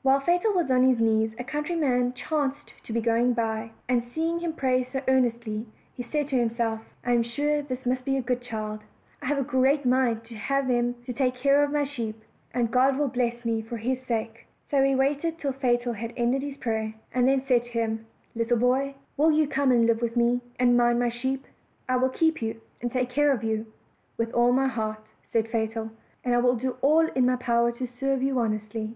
While 0.00 0.20
Fatal 0.20 0.50
was 0.54 0.70
on 0.70 0.82
his 0.88 0.98
knees 0.98 1.34
a 1.38 1.44
countryman 1.44 2.14
chanced 2.14 2.72
to 2.84 2.92
be 2.94 3.02
going 3.02 3.34
by; 3.34 3.72
and 3.86 4.02
seeing 4.02 4.38
him 4.40 4.54
pray 4.54 4.82
so 4.82 5.02
earnestly, 5.06 5.66
said 6.02 6.26
to 6.28 6.36
himself, 6.38 6.80
"I 7.04 7.12
am 7.12 7.22
sure 7.22 7.60
this 7.60 7.84
must 7.84 8.06
be 8.06 8.16
a 8.16 8.22
good 8.22 8.40
child; 8.40 8.80
I 9.20 9.26
have 9.26 9.36
a 9.36 9.42
great 9.44 9.84
mind 9.84 10.24
to 10.24 10.36
have 10.36 10.68
him 10.70 10.94
to 11.04 11.12
take 11.12 11.34
care 11.34 11.62
of 11.62 11.70
my 11.70 11.84
sheep, 11.84 12.16
and 12.54 12.70
God 12.70 12.96
will 12.96 13.08
bless 13.08 13.44
me 13.44 13.60
for 13.60 13.76
his 13.76 14.00
sake." 14.02 14.46
So 14.64 14.82
he 14.82 14.94
waited 14.94 15.36
till 15.38 15.52
Fatal 15.52 15.92
had 15.92 16.14
ended 16.16 16.40
his 16.40 16.56
prayer, 16.56 16.94
and 17.12 17.28
then 17.28 17.42
said 17.44 17.64
to 17.64 17.68
him: 17.78 18.06
"Little 18.34 18.56
boy, 18.56 18.94
will 19.18 19.32
you 19.32 19.46
come 19.46 19.70
and 19.70 19.84
live 19.84 20.00
with 20.00 20.16
me, 20.16 20.40
and 20.58 20.78
mind 20.78 20.98
my 20.98 21.10
sheep? 21.10 21.44
I 21.90 21.96
will 21.98 22.08
keep 22.08 22.40
you, 22.40 22.58
and 22.80 22.90
take 22.90 23.10
care 23.10 23.30
of 23.32 23.44
you." 23.44 23.66
"With 24.16 24.32
all 24.32 24.50
my 24.50 24.66
heart," 24.68 25.04
said 25.30 25.48
Fatal, 25.50 25.90
"and 26.24 26.34
I 26.34 26.38
will 26.38 26.56
do 26.56 26.76
all 26.80 27.06
in 27.08 27.26
my 27.26 27.36
power 27.36 27.70
to 27.72 27.86
serve 27.86 28.22
you 28.22 28.38
honestly." 28.38 28.94